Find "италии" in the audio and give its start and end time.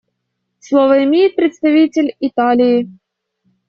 2.19-2.89